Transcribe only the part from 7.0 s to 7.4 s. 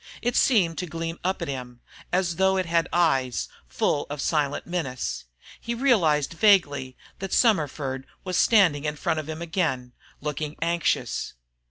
that